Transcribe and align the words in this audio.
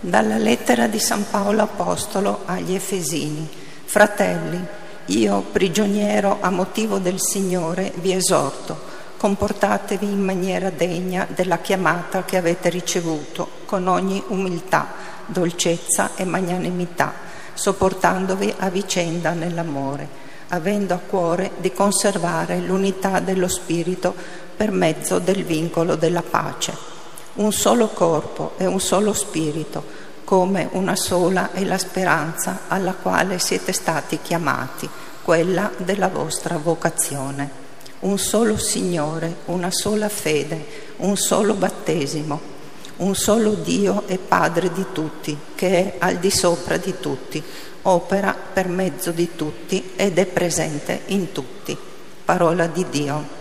Dalla 0.00 0.36
lettera 0.36 0.88
di 0.88 0.98
San 0.98 1.24
Paolo 1.30 1.62
Apostolo 1.62 2.42
agli 2.44 2.74
Efesini. 2.74 3.48
Fratelli, 3.84 4.62
io, 5.06 5.40
prigioniero 5.50 6.36
a 6.40 6.50
motivo 6.50 6.98
del 6.98 7.18
Signore, 7.18 7.92
vi 7.96 8.12
esorto, 8.12 8.78
comportatevi 9.16 10.04
in 10.04 10.22
maniera 10.22 10.68
degna 10.68 11.26
della 11.34 11.58
chiamata 11.58 12.24
che 12.24 12.36
avete 12.36 12.68
ricevuto, 12.68 13.48
con 13.64 13.86
ogni 13.88 14.22
umiltà, 14.28 14.86
dolcezza 15.24 16.10
e 16.14 16.24
magnanimità, 16.24 17.14
sopportandovi 17.54 18.54
a 18.58 18.68
vicenda 18.68 19.32
nell'amore, 19.32 20.06
avendo 20.48 20.92
a 20.92 20.98
cuore 20.98 21.52
di 21.56 21.72
conservare 21.72 22.58
l'unità 22.58 23.18
dello 23.20 23.48
Spirito 23.48 24.14
per 24.54 24.70
mezzo 24.70 25.18
del 25.18 25.42
vincolo 25.42 25.96
della 25.96 26.22
pace 26.22 26.95
un 27.36 27.52
solo 27.52 27.88
corpo 27.88 28.52
e 28.56 28.66
un 28.66 28.80
solo 28.80 29.12
spirito, 29.12 30.04
come 30.24 30.68
una 30.72 30.96
sola 30.96 31.52
è 31.52 31.64
la 31.64 31.78
speranza 31.78 32.60
alla 32.68 32.94
quale 32.94 33.38
siete 33.38 33.72
stati 33.72 34.18
chiamati, 34.22 34.88
quella 35.22 35.70
della 35.76 36.08
vostra 36.08 36.56
vocazione. 36.56 37.64
Un 38.00 38.18
solo 38.18 38.56
Signore, 38.56 39.36
una 39.46 39.70
sola 39.70 40.08
fede, 40.08 40.64
un 40.96 41.16
solo 41.16 41.54
battesimo, 41.54 42.54
un 42.96 43.14
solo 43.14 43.52
Dio 43.52 44.04
e 44.06 44.18
Padre 44.18 44.72
di 44.72 44.86
tutti, 44.92 45.36
che 45.54 45.68
è 45.68 45.94
al 45.98 46.16
di 46.16 46.30
sopra 46.30 46.76
di 46.76 46.94
tutti, 47.00 47.42
opera 47.82 48.34
per 48.52 48.68
mezzo 48.68 49.10
di 49.10 49.34
tutti 49.36 49.92
ed 49.96 50.18
è 50.18 50.26
presente 50.26 51.02
in 51.06 51.32
tutti. 51.32 51.76
Parola 52.24 52.66
di 52.66 52.86
Dio. 52.88 53.34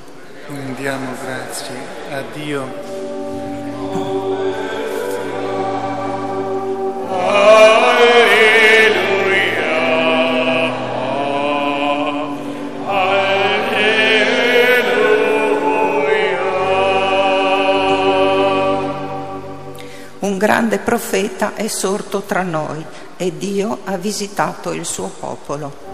Diamo 0.77 1.11
grazie 1.23 1.75
a 2.11 2.23
Dio 2.33 2.94
Un 20.25 20.39
grande 20.39 20.79
profeta 20.79 21.53
è 21.53 21.67
sorto 21.67 22.21
tra 22.23 22.41
noi 22.41 22.83
e 23.15 23.37
Dio 23.37 23.81
ha 23.83 23.95
visitato 23.95 24.73
il 24.73 24.83
suo 24.83 25.07
popolo. 25.07 25.84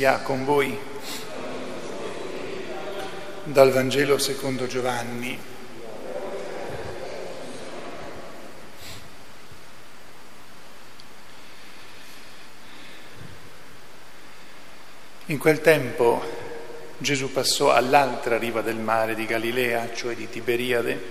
Sia 0.00 0.20
con 0.20 0.46
voi. 0.46 0.74
Dal 3.44 3.70
Vangelo 3.70 4.16
secondo 4.16 4.66
Giovanni. 4.66 5.38
In 15.26 15.36
quel 15.36 15.60
tempo 15.60 16.22
Gesù 16.96 17.30
passò 17.30 17.72
all'altra 17.72 18.38
riva 18.38 18.62
del 18.62 18.76
mare 18.76 19.14
di 19.14 19.26
Galilea, 19.26 19.92
cioè 19.92 20.14
di 20.14 20.30
Tiberiade, 20.30 21.02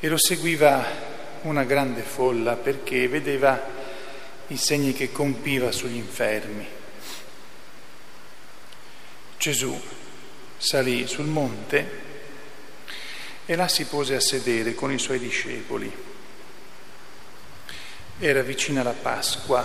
e 0.00 0.08
lo 0.08 0.16
seguiva 0.16 0.82
una 1.42 1.64
grande 1.64 2.00
folla 2.00 2.54
perché 2.54 3.06
vedeva 3.06 3.62
i 4.46 4.56
segni 4.56 4.94
che 4.94 5.12
compiva 5.12 5.70
sugli 5.72 5.96
infermi. 5.96 6.82
Gesù 9.44 9.78
salì 10.56 11.06
sul 11.06 11.26
monte 11.26 12.00
e 13.44 13.54
là 13.56 13.68
si 13.68 13.84
pose 13.84 14.14
a 14.14 14.20
sedere 14.20 14.74
con 14.74 14.90
i 14.90 14.98
suoi 14.98 15.18
discepoli. 15.18 15.94
Era 18.20 18.40
vicina 18.40 18.82
la 18.82 18.92
Pasqua, 18.94 19.62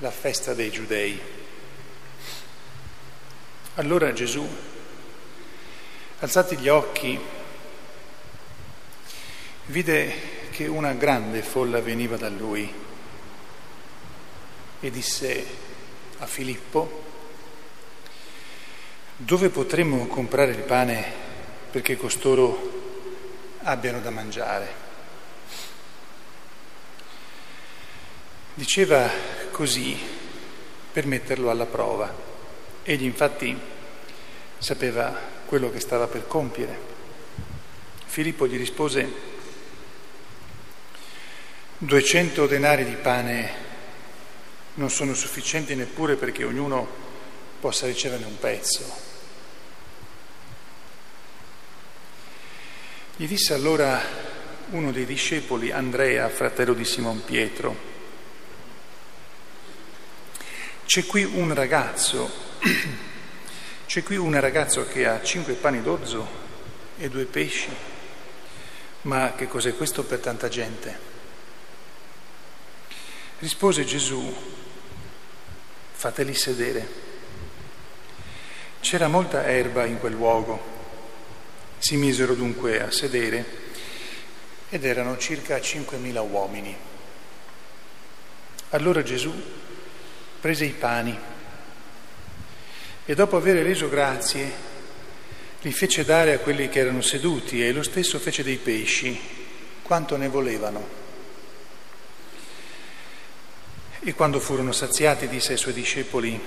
la 0.00 0.10
festa 0.10 0.52
dei 0.52 0.70
giudei. 0.70 1.18
Allora 3.76 4.12
Gesù, 4.12 4.46
alzati 6.18 6.58
gli 6.58 6.68
occhi, 6.68 7.18
vide 9.64 10.48
che 10.50 10.66
una 10.66 10.92
grande 10.92 11.40
folla 11.40 11.80
veniva 11.80 12.18
da 12.18 12.28
lui 12.28 12.70
e 14.78 14.90
disse 14.90 15.46
a 16.18 16.26
Filippo, 16.26 17.08
dove 19.22 19.50
potremmo 19.50 20.06
comprare 20.06 20.52
il 20.52 20.62
pane 20.62 21.12
perché 21.70 21.98
costoro 21.98 23.58
abbiano 23.64 24.00
da 24.00 24.08
mangiare? 24.08 24.72
Diceva 28.54 29.10
così 29.50 29.98
per 30.90 31.04
metterlo 31.04 31.50
alla 31.50 31.66
prova. 31.66 32.12
Egli 32.82 33.04
infatti 33.04 33.54
sapeva 34.56 35.14
quello 35.44 35.70
che 35.70 35.80
stava 35.80 36.06
per 36.06 36.26
compiere. 36.26 36.78
Filippo 38.06 38.46
gli 38.46 38.56
rispose, 38.56 39.12
200 41.76 42.46
denari 42.46 42.86
di 42.86 42.94
pane 42.94 43.68
non 44.74 44.88
sono 44.88 45.12
sufficienti 45.12 45.74
neppure 45.74 46.16
perché 46.16 46.44
ognuno 46.44 46.88
possa 47.60 47.86
riceverne 47.86 48.24
un 48.24 48.38
pezzo. 48.38 49.09
Gli 53.20 53.26
disse 53.26 53.52
allora 53.52 54.00
uno 54.70 54.92
dei 54.92 55.04
discepoli, 55.04 55.70
Andrea, 55.70 56.26
fratello 56.30 56.72
di 56.72 56.86
Simon 56.86 57.22
Pietro, 57.22 57.76
c'è 60.86 61.04
qui 61.04 61.24
un 61.24 61.52
ragazzo, 61.52 62.30
c'è 63.84 64.02
qui 64.02 64.16
un 64.16 64.40
ragazzo 64.40 64.86
che 64.86 65.06
ha 65.06 65.22
cinque 65.22 65.52
pani 65.52 65.82
d'orzo 65.82 66.26
e 66.96 67.10
due 67.10 67.26
pesci, 67.26 67.68
ma 69.02 69.34
che 69.36 69.46
cos'è 69.48 69.76
questo 69.76 70.02
per 70.04 70.20
tanta 70.20 70.48
gente? 70.48 70.98
Rispose 73.40 73.84
Gesù, 73.84 74.34
fateli 75.92 76.32
sedere. 76.32 76.88
C'era 78.80 79.08
molta 79.08 79.44
erba 79.44 79.84
in 79.84 79.98
quel 79.98 80.14
luogo. 80.14 80.79
Si 81.82 81.96
misero 81.96 82.34
dunque 82.34 82.82
a 82.82 82.90
sedere 82.90 83.42
ed 84.68 84.84
erano 84.84 85.16
circa 85.16 85.56
5.000 85.56 86.30
uomini. 86.30 86.76
Allora 88.68 89.02
Gesù 89.02 89.32
prese 90.38 90.66
i 90.66 90.72
pani 90.72 91.18
e 93.06 93.14
dopo 93.14 93.38
aver 93.38 93.64
reso 93.64 93.88
grazie 93.88 94.52
li 95.62 95.72
fece 95.72 96.04
dare 96.04 96.34
a 96.34 96.38
quelli 96.40 96.68
che 96.68 96.80
erano 96.80 97.00
seduti 97.00 97.64
e 97.64 97.72
lo 97.72 97.82
stesso 97.82 98.18
fece 98.18 98.42
dei 98.42 98.58
pesci, 98.58 99.18
quanto 99.80 100.18
ne 100.18 100.28
volevano. 100.28 100.86
E 104.00 104.12
quando 104.12 104.38
furono 104.38 104.72
saziati 104.72 105.28
disse 105.28 105.52
ai 105.52 105.58
suoi 105.58 105.72
discepoli, 105.72 106.38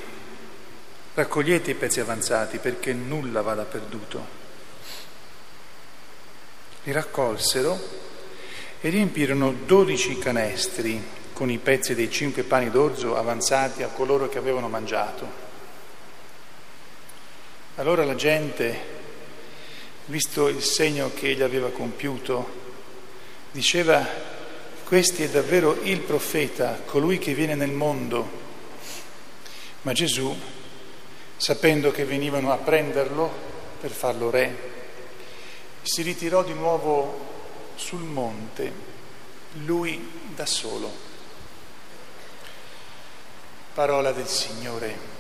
raccogliete 1.15 1.71
i 1.71 1.75
pezzi 1.75 1.99
avanzati 1.99 2.59
perché 2.59 2.93
nulla 2.93 3.41
vada 3.41 3.63
perduto. 3.63 4.42
Li 6.85 6.91
raccolsero 6.91 7.79
e 8.81 8.89
riempirono 8.89 9.53
dodici 9.65 10.17
canestri 10.17 11.01
con 11.31 11.49
i 11.49 11.57
pezzi 11.57 11.95
dei 11.95 12.11
cinque 12.11 12.43
pani 12.43 12.69
d'orzo 12.69 13.15
avanzati 13.15 13.83
a 13.83 13.87
coloro 13.87 14.27
che 14.27 14.37
avevano 14.37 14.67
mangiato. 14.67 15.25
Allora 17.75 18.03
la 18.03 18.15
gente, 18.15 18.77
visto 20.07 20.49
il 20.49 20.61
segno 20.61 21.11
che 21.13 21.29
egli 21.29 21.41
aveva 21.41 21.69
compiuto, 21.69 22.61
diceva 23.51 24.05
questi 24.83 25.23
è 25.23 25.29
davvero 25.29 25.79
il 25.83 26.01
profeta, 26.01 26.81
colui 26.85 27.17
che 27.17 27.33
viene 27.33 27.55
nel 27.55 27.71
mondo. 27.71 28.29
Ma 29.83 29.93
Gesù, 29.93 30.37
sapendo 31.37 31.91
che 31.91 32.03
venivano 32.03 32.51
a 32.51 32.57
prenderlo 32.57 33.31
per 33.79 33.91
farlo 33.91 34.29
re, 34.29 34.72
si 35.83 36.01
ritirò 36.01 36.43
di 36.43 36.53
nuovo 36.53 37.19
sul 37.75 38.01
monte, 38.01 38.71
lui 39.65 40.11
da 40.33 40.45
solo. 40.45 40.91
Parola 43.73 44.11
del 44.11 44.27
Signore. 44.27 45.11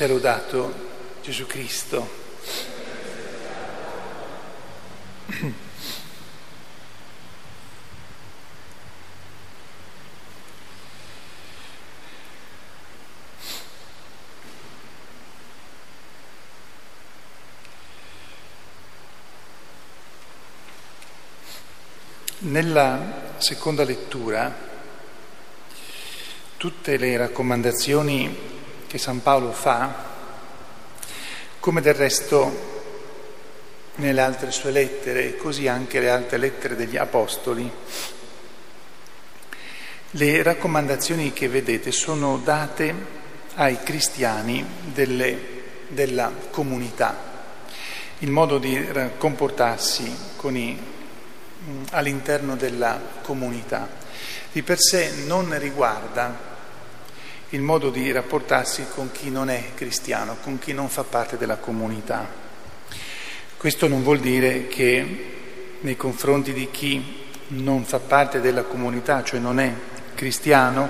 Sia 0.00 0.08
lodato 0.08 0.72
Gesù 1.22 1.44
Cristo. 1.44 2.08
Nella 22.38 23.34
seconda 23.36 23.84
lettura 23.84 24.50
tutte 26.56 26.96
le 26.96 27.18
raccomandazioni 27.18 28.59
che 28.90 28.98
San 28.98 29.22
Paolo 29.22 29.52
fa, 29.52 29.94
come 31.60 31.80
del 31.80 31.94
resto 31.94 32.78
nelle 33.96 34.20
altre 34.20 34.50
sue 34.50 34.72
lettere 34.72 35.26
e 35.26 35.36
così 35.36 35.68
anche 35.68 36.00
le 36.00 36.10
altre 36.10 36.38
lettere 36.38 36.74
degli 36.74 36.96
Apostoli. 36.96 37.70
Le 40.10 40.42
raccomandazioni 40.42 41.32
che 41.32 41.46
vedete 41.48 41.92
sono 41.92 42.38
date 42.38 42.92
ai 43.54 43.80
cristiani 43.80 44.66
delle, 44.92 45.38
della 45.86 46.32
comunità, 46.50 47.16
il 48.18 48.30
modo 48.32 48.58
di 48.58 48.88
comportarsi 49.18 50.12
i, 50.42 50.82
all'interno 51.92 52.56
della 52.56 53.00
comunità. 53.22 53.88
Di 54.50 54.64
per 54.64 54.80
sé 54.80 55.12
non 55.26 55.56
riguarda 55.60 56.49
il 57.50 57.62
modo 57.62 57.90
di 57.90 58.10
rapportarsi 58.12 58.86
con 58.94 59.10
chi 59.10 59.30
non 59.30 59.50
è 59.50 59.70
cristiano, 59.74 60.36
con 60.42 60.58
chi 60.58 60.72
non 60.72 60.88
fa 60.88 61.04
parte 61.04 61.36
della 61.36 61.56
comunità. 61.56 62.26
Questo 63.56 63.88
non 63.88 64.02
vuol 64.02 64.20
dire 64.20 64.68
che 64.68 65.26
nei 65.80 65.96
confronti 65.96 66.52
di 66.52 66.68
chi 66.70 67.28
non 67.48 67.84
fa 67.84 67.98
parte 67.98 68.40
della 68.40 68.62
comunità, 68.62 69.24
cioè 69.24 69.40
non 69.40 69.58
è 69.58 69.72
cristiano, 70.14 70.88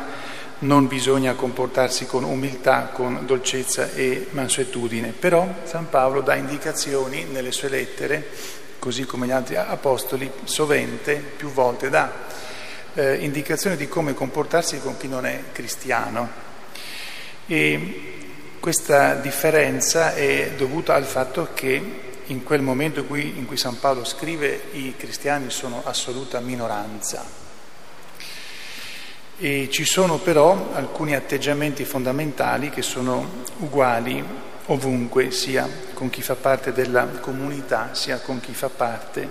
non 0.60 0.86
bisogna 0.86 1.34
comportarsi 1.34 2.04
con 2.06 2.24
umiltà, 2.24 2.90
con 2.92 3.24
dolcezza 3.24 3.92
e 3.92 4.28
mansuetudine. 4.30 5.14
Però 5.18 5.48
San 5.64 5.88
Paolo 5.88 6.20
dà 6.20 6.34
indicazioni 6.34 7.24
nelle 7.24 7.52
sue 7.52 7.70
lettere, 7.70 8.28
così 8.78 9.04
come 9.04 9.26
gli 9.26 9.32
altri 9.32 9.56
apostoli, 9.56 10.30
sovente, 10.44 11.14
più 11.14 11.50
volte 11.50 11.88
dà 11.88 12.12
eh, 12.94 13.14
indicazioni 13.16 13.76
di 13.76 13.88
come 13.88 14.14
comportarsi 14.14 14.80
con 14.80 14.96
chi 14.96 15.08
non 15.08 15.26
è 15.26 15.44
cristiano. 15.52 16.48
E 17.52 18.12
questa 18.60 19.14
differenza 19.16 20.14
è 20.14 20.52
dovuta 20.56 20.94
al 20.94 21.04
fatto 21.04 21.48
che 21.52 21.82
in 22.24 22.44
quel 22.44 22.62
momento 22.62 23.00
in 23.00 23.08
cui, 23.08 23.36
in 23.36 23.44
cui 23.44 23.56
San 23.56 23.80
Paolo 23.80 24.04
scrive 24.04 24.66
i 24.74 24.94
cristiani 24.96 25.50
sono 25.50 25.82
assoluta 25.84 26.38
minoranza. 26.38 27.24
E 29.36 29.68
ci 29.68 29.84
sono 29.84 30.18
però 30.18 30.70
alcuni 30.74 31.16
atteggiamenti 31.16 31.84
fondamentali 31.84 32.70
che 32.70 32.82
sono 32.82 33.42
uguali 33.58 34.24
ovunque, 34.66 35.32
sia 35.32 35.68
con 35.92 36.08
chi 36.08 36.22
fa 36.22 36.36
parte 36.36 36.72
della 36.72 37.04
comunità, 37.18 37.94
sia 37.94 38.20
con 38.20 38.38
chi 38.38 38.54
fa 38.54 38.68
parte 38.68 39.28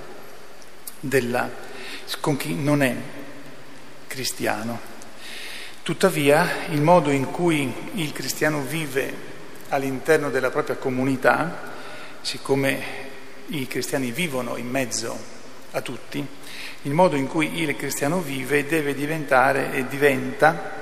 della, 1.00 1.50
con 2.19 2.36
chi 2.36 2.54
non 2.54 2.83
è 2.83 2.94
cristiano. 4.07 4.88
Tuttavia 5.89 6.68
il 6.69 6.83
modo 6.83 7.09
in 7.09 7.31
cui 7.31 7.74
il 7.95 8.12
cristiano 8.12 8.62
vive 8.62 9.12
all'interno 9.69 10.30
della 10.30 10.51
propria 10.51 10.75
comunità, 10.75 11.71
siccome 12.21 12.80
i 13.47 13.65
cristiani 13.65 14.12
vivono 14.12 14.56
in 14.57 14.69
mezzo 14.69 15.18
a 15.71 15.81
tutti, 15.81 16.24
il 16.83 16.94
modo 16.94 17.15
in 17.15 17.25
cui 17.25 17.62
il 17.62 17.75
cristiano 17.75 18.21
vive 18.21 18.68
deve 18.68 18.94
diventare 18.94 19.74
e 19.74 19.88
diventa 19.88 20.74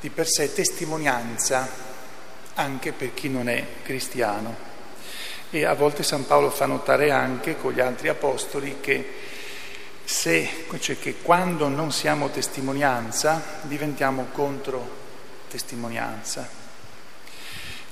di 0.00 0.08
per 0.08 0.26
sé 0.26 0.54
testimonianza 0.54 1.68
anche 2.54 2.92
per 2.92 3.12
chi 3.12 3.28
non 3.28 3.50
è 3.50 3.62
cristiano. 3.82 4.56
E 5.50 5.66
a 5.66 5.74
volte 5.74 6.02
San 6.02 6.24
Paolo 6.24 6.48
fa 6.48 6.64
notare 6.64 7.10
anche 7.10 7.58
con 7.58 7.72
gli 7.72 7.80
altri 7.80 8.08
apostoli 8.08 8.78
che 8.80 9.21
se, 10.12 10.66
cioè 10.78 10.98
che 10.98 11.16
quando 11.22 11.68
non 11.68 11.90
siamo 11.90 12.28
testimonianza 12.28 13.60
diventiamo 13.62 14.26
contro 14.30 15.00
testimonianza. 15.48 16.46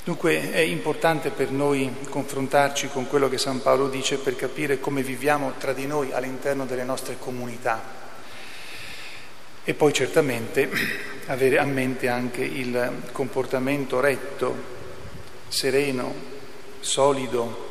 Dunque 0.05 0.53
è 0.53 0.59
importante 0.59 1.31
per 1.31 1.51
noi 1.51 1.91
confrontarci 2.11 2.89
con 2.89 3.09
quello 3.09 3.31
che 3.31 3.39
San 3.39 3.63
Paolo 3.63 3.89
dice 3.89 4.19
per 4.19 4.37
capire 4.37 4.81
come 4.81 5.03
viviamo 5.03 5.55
tra 5.57 5.73
di 5.73 5.87
noi 5.87 6.13
all'interno 6.13 6.67
delle 6.67 6.85
nostre 6.85 7.17
comunità 7.19 7.83
e 9.65 9.73
poi 9.73 9.93
certamente 9.93 10.69
avere 11.27 11.59
a 11.59 11.65
mente 11.65 12.09
anche 12.09 12.45
il 12.45 13.01
comportamento 13.13 13.99
retto, 13.99 14.55
sereno, 15.49 16.15
solido, 16.81 17.69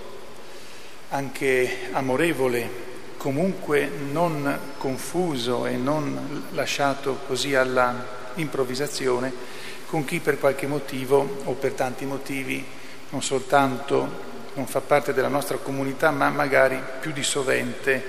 anche 1.10 1.90
amorevole 1.92 2.89
comunque 3.20 3.92
non 4.12 4.58
confuso 4.78 5.66
e 5.66 5.76
non 5.76 6.46
lasciato 6.52 7.20
così 7.28 7.54
alla 7.54 8.18
improvvisazione 8.36 9.34
con 9.88 10.06
chi 10.06 10.22
per 10.22 10.40
qualche 10.40 10.68
motivo 10.68 11.42
o 11.44 11.52
per 11.54 11.74
tanti 11.74 12.06
motivi 12.06 12.66
non 13.10 13.22
soltanto 13.22 14.28
non 14.54 14.68
fa 14.68 14.80
parte 14.80 15.14
della 15.14 15.28
nostra 15.28 15.58
comunità, 15.58 16.12
ma 16.12 16.30
magari 16.30 16.82
più 17.00 17.12
di 17.12 17.24
sovente 17.24 18.04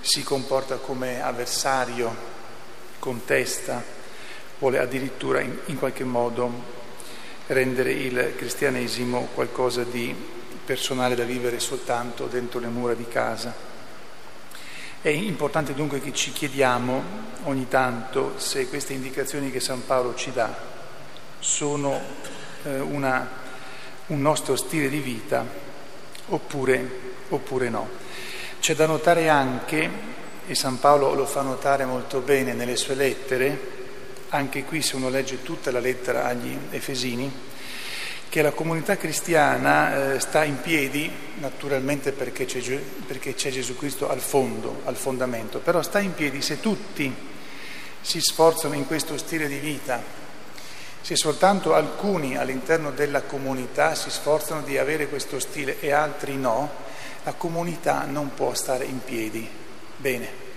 si 0.00 0.22
comporta 0.22 0.76
come 0.76 1.22
avversario, 1.22 2.14
contesta, 2.98 3.82
vuole 4.58 4.78
addirittura 4.78 5.40
in, 5.40 5.56
in 5.66 5.78
qualche 5.78 6.04
modo 6.04 6.78
rendere 7.46 7.92
il 7.92 8.34
cristianesimo 8.36 9.28
qualcosa 9.34 9.82
di 9.84 10.14
personale 10.64 11.14
da 11.14 11.24
vivere 11.24 11.58
soltanto 11.58 12.26
dentro 12.26 12.60
le 12.60 12.68
mura 12.68 12.94
di 12.94 13.06
casa. 13.08 13.68
È 15.02 15.08
importante 15.08 15.72
dunque 15.72 15.98
che 15.98 16.12
ci 16.12 16.30
chiediamo 16.30 17.02
ogni 17.44 17.68
tanto 17.68 18.34
se 18.36 18.68
queste 18.68 18.92
indicazioni 18.92 19.50
che 19.50 19.58
San 19.58 19.86
Paolo 19.86 20.14
ci 20.14 20.30
dà 20.30 20.54
sono 21.38 21.98
eh, 22.64 22.80
una, 22.80 23.26
un 24.08 24.20
nostro 24.20 24.56
stile 24.56 24.90
di 24.90 24.98
vita 24.98 25.42
oppure, 26.26 26.90
oppure 27.30 27.70
no. 27.70 27.88
C'è 28.60 28.74
da 28.74 28.84
notare 28.84 29.30
anche, 29.30 29.90
e 30.46 30.54
San 30.54 30.78
Paolo 30.78 31.14
lo 31.14 31.24
fa 31.24 31.40
notare 31.40 31.86
molto 31.86 32.20
bene 32.20 32.52
nelle 32.52 32.76
sue 32.76 32.94
lettere, 32.94 33.58
anche 34.28 34.64
qui 34.64 34.82
se 34.82 34.96
uno 34.96 35.08
legge 35.08 35.42
tutta 35.42 35.70
la 35.70 35.80
lettera 35.80 36.26
agli 36.26 36.54
Efesini, 36.68 37.32
che 38.30 38.42
la 38.42 38.52
comunità 38.52 38.96
cristiana 38.96 40.14
eh, 40.14 40.20
sta 40.20 40.44
in 40.44 40.60
piedi, 40.60 41.10
naturalmente 41.40 42.12
perché 42.12 42.44
c'è, 42.44 42.60
perché 43.04 43.34
c'è 43.34 43.50
Gesù 43.50 43.76
Cristo 43.76 44.08
al 44.08 44.20
fondo, 44.20 44.82
al 44.84 44.94
fondamento, 44.94 45.58
però 45.58 45.82
sta 45.82 45.98
in 45.98 46.14
piedi 46.14 46.40
se 46.40 46.60
tutti 46.60 47.12
si 48.00 48.20
sforzano 48.20 48.74
in 48.74 48.86
questo 48.86 49.18
stile 49.18 49.48
di 49.48 49.58
vita, 49.58 50.00
se 51.00 51.16
soltanto 51.16 51.74
alcuni 51.74 52.36
all'interno 52.36 52.92
della 52.92 53.22
comunità 53.22 53.96
si 53.96 54.10
sforzano 54.10 54.62
di 54.62 54.78
avere 54.78 55.08
questo 55.08 55.40
stile 55.40 55.80
e 55.80 55.90
altri 55.90 56.36
no, 56.36 56.70
la 57.24 57.32
comunità 57.32 58.04
non 58.04 58.32
può 58.34 58.54
stare 58.54 58.84
in 58.84 59.02
piedi. 59.02 59.48
Bene. 59.96 60.48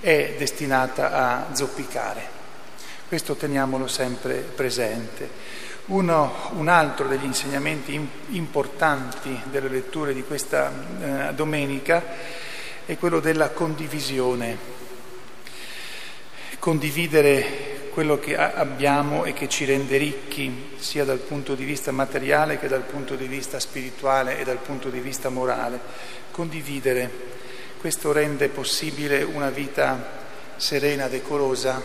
è 0.00 0.34
destinata 0.36 1.12
a 1.12 1.54
zoppicare. 1.54 2.38
Questo 3.06 3.36
teniamolo 3.36 3.86
sempre 3.86 4.38
presente. 4.38 5.28
Uno, 5.90 6.52
un 6.52 6.68
altro 6.68 7.08
degli 7.08 7.24
insegnamenti 7.24 8.08
importanti 8.28 9.36
delle 9.50 9.68
letture 9.68 10.14
di 10.14 10.22
questa 10.22 10.70
eh, 10.70 11.34
domenica 11.34 12.00
è 12.86 12.96
quello 12.96 13.18
della 13.18 13.50
condivisione. 13.50 14.56
Condividere 16.60 17.88
quello 17.92 18.20
che 18.20 18.36
abbiamo 18.36 19.24
e 19.24 19.32
che 19.32 19.48
ci 19.48 19.64
rende 19.64 19.96
ricchi, 19.96 20.74
sia 20.78 21.04
dal 21.04 21.18
punto 21.18 21.56
di 21.56 21.64
vista 21.64 21.90
materiale 21.90 22.60
che 22.60 22.68
dal 22.68 22.82
punto 22.82 23.16
di 23.16 23.26
vista 23.26 23.58
spirituale 23.58 24.38
e 24.38 24.44
dal 24.44 24.58
punto 24.58 24.90
di 24.90 25.00
vista 25.00 25.28
morale. 25.28 25.80
Condividere, 26.30 27.10
questo 27.80 28.12
rende 28.12 28.48
possibile 28.48 29.24
una 29.24 29.50
vita 29.50 30.18
serena, 30.54 31.08
decorosa, 31.08 31.82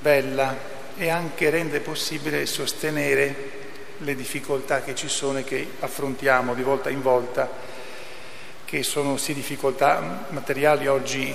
bella, 0.00 0.73
e 0.96 1.08
anche 1.08 1.50
rende 1.50 1.80
possibile 1.80 2.46
sostenere 2.46 3.62
le 3.98 4.14
difficoltà 4.14 4.82
che 4.82 4.94
ci 4.94 5.08
sono 5.08 5.38
e 5.38 5.44
che 5.44 5.66
affrontiamo 5.80 6.54
di 6.54 6.62
volta 6.62 6.90
in 6.90 7.02
volta, 7.02 7.50
che 8.64 8.82
sono 8.82 9.16
sì 9.16 9.34
difficoltà 9.34 10.26
materiali, 10.30 10.86
oggi 10.86 11.34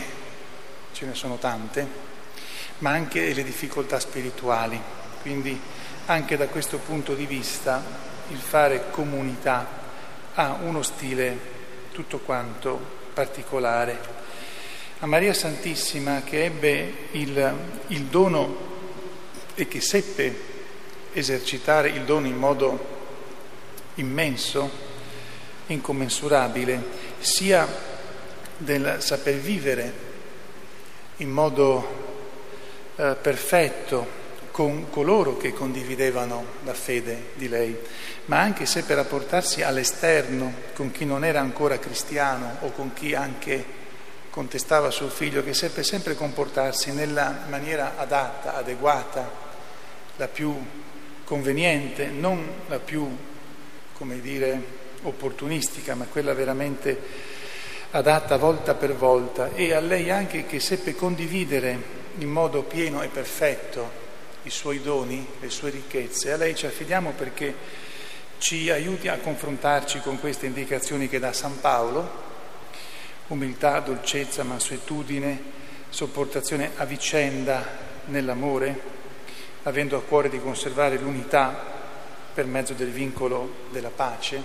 ce 0.92 1.06
ne 1.06 1.14
sono 1.14 1.38
tante, 1.38 1.88
ma 2.80 2.92
anche 2.92 3.34
le 3.34 3.44
difficoltà 3.44 4.00
spirituali. 4.00 4.80
Quindi 5.22 5.60
anche 6.06 6.38
da 6.38 6.48
questo 6.48 6.78
punto 6.78 7.14
di 7.14 7.26
vista 7.26 7.84
il 8.30 8.38
fare 8.40 8.90
comunità 8.92 9.68
ha 10.36 10.58
uno 10.62 10.82
stile 10.82 11.38
tutto 11.92 12.20
quanto 12.20 12.80
particolare. 13.14 14.18
A 15.00 15.06
Maria 15.06 15.34
Santissima 15.34 16.24
che 16.24 16.46
ebbe 16.46 16.94
il, 17.12 17.54
il 17.88 18.04
dono 18.06 18.79
e 19.60 19.68
che 19.68 19.82
seppe 19.82 20.34
esercitare 21.12 21.90
il 21.90 22.04
dono 22.04 22.28
in 22.28 22.38
modo 22.38 22.98
immenso, 23.96 24.70
incommensurabile, 25.68 26.82
sia 27.20 27.68
del 28.56 28.98
saper 29.00 29.36
vivere 29.36 29.94
in 31.18 31.30
modo 31.30 31.88
eh, 32.96 33.18
perfetto 33.22 34.18
con 34.52 34.90
coloro 34.90 35.36
che 35.36 35.52
condividevano 35.52 36.46
la 36.64 36.74
fede 36.74 37.32
di 37.34 37.50
lei, 37.50 37.78
ma 38.26 38.40
anche 38.40 38.66
seppe 38.66 38.96
rapportarsi 38.96 39.62
all'esterno 39.62 40.54
con 40.74 40.92
chi 40.92 41.04
non 41.04 41.26
era 41.26 41.42
ancora 41.42 41.80
cristiano 41.80 42.58
o 42.62 42.72
con 42.72 42.94
chi 42.94 43.14
anche 43.14 43.78
contestava 44.30 44.90
suo 44.90 45.10
figlio, 45.10 45.44
che 45.44 45.54
seppe 45.54 45.84
sempre 45.84 46.16
comportarsi 46.16 46.94
nella 46.94 47.44
maniera 47.50 47.98
adatta, 47.98 48.56
adeguata 48.56 49.48
la 50.20 50.28
più 50.28 50.54
conveniente, 51.24 52.08
non 52.08 52.46
la 52.68 52.80
più, 52.80 53.08
come 53.94 54.20
dire, 54.20 54.62
opportunistica, 55.04 55.96
ma 55.96 56.06
quella 56.06 56.34
veramente 56.34 57.00
adatta 57.92 58.36
volta 58.36 58.74
per 58.76 58.96
volta. 58.96 59.52
E 59.56 59.74
a 59.74 59.80
lei 59.80 60.12
anche 60.12 60.46
che 60.46 60.60
seppe 60.60 60.94
condividere 60.94 61.98
in 62.18 62.30
modo 62.30 62.64
pieno 62.64 63.02
e 63.02 63.08
perfetto 63.08 64.08
i 64.44 64.50
suoi 64.50 64.82
doni, 64.82 65.26
le 65.40 65.50
sue 65.50 65.70
ricchezze. 65.70 66.34
A 66.34 66.38
lei 66.38 66.54
ci 66.54 66.66
affidiamo 66.66 67.12
perché 67.12 67.56
ci 68.40 68.70
aiuti 68.70 69.08
a 69.08 69.20
confrontarci 69.20 70.02
con 70.02 70.20
queste 70.20 70.48
indicazioni 70.48 71.08
che 71.08 71.20
dà 71.20 71.32
San 71.32 71.62
Paolo, 71.62 72.28
umiltà, 73.28 73.80
dolcezza, 73.80 74.44
mansuetudine, 74.44 75.42
sopportazione 75.88 76.72
a 76.76 76.84
vicenda 76.84 77.66
nell'amore, 78.08 78.98
avendo 79.70 79.98
a 79.98 80.02
cuore 80.02 80.30
di 80.30 80.40
conservare 80.40 80.98
l'unità 80.98 81.78
per 82.34 82.46
mezzo 82.46 82.74
del 82.74 82.90
vincolo 82.90 83.68
della 83.70 83.92
pace, 83.92 84.42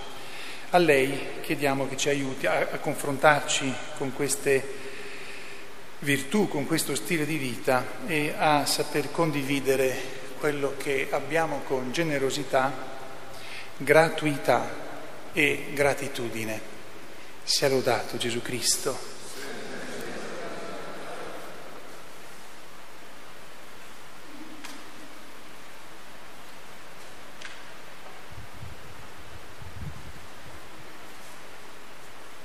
a 0.70 0.78
lei 0.78 1.40
chiediamo 1.40 1.88
che 1.88 1.96
ci 1.96 2.10
aiuti 2.10 2.46
a, 2.46 2.68
a 2.72 2.78
confrontarci 2.78 3.72
con 3.96 4.12
queste 4.12 4.82
virtù, 6.00 6.48
con 6.48 6.66
questo 6.66 6.94
stile 6.94 7.24
di 7.24 7.38
vita 7.38 7.84
e 8.06 8.34
a 8.36 8.66
saper 8.66 9.10
condividere 9.10 10.22
quello 10.38 10.74
che 10.76 11.08
abbiamo 11.10 11.62
con 11.66 11.90
generosità, 11.90 12.72
gratuità 13.78 14.68
e 15.32 15.70
gratitudine. 15.72 16.72
Sia 17.42 17.68
lodato 17.68 18.18
Gesù 18.18 18.42
Cristo. 18.42 19.13